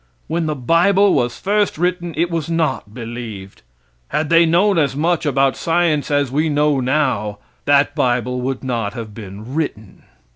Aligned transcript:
When 0.25 0.47
the 0.47 0.55
bible 0.55 1.13
was 1.13 1.37
first 1.37 1.77
written 1.77 2.15
it 2.17 2.31
was 2.31 2.49
not 2.49 2.91
believed. 2.91 3.61
Had 4.07 4.31
they 4.31 4.47
known 4.47 4.79
as 4.79 4.95
much 4.95 5.27
about 5.27 5.55
science 5.55 6.09
as 6.09 6.31
we 6.31 6.49
know 6.49 6.79
now 6.79 7.37
that 7.65 7.93
bible 7.93 8.41
would 8.41 8.63
not 8.63 8.93
have 8.95 9.13
been 9.13 9.53
written. 9.53 10.01